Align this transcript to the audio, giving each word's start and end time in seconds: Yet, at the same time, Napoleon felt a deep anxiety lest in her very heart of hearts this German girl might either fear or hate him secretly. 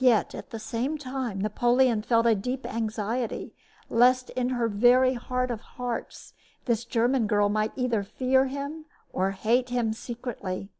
Yet, 0.00 0.34
at 0.34 0.50
the 0.50 0.58
same 0.58 0.98
time, 0.98 1.40
Napoleon 1.40 2.02
felt 2.02 2.26
a 2.26 2.34
deep 2.34 2.66
anxiety 2.66 3.54
lest 3.88 4.30
in 4.30 4.48
her 4.48 4.66
very 4.66 5.12
heart 5.14 5.48
of 5.52 5.60
hearts 5.78 6.34
this 6.64 6.84
German 6.84 7.28
girl 7.28 7.48
might 7.48 7.70
either 7.76 8.02
fear 8.02 8.48
or 9.12 9.30
hate 9.30 9.68
him 9.68 9.92
secretly. 9.92 10.72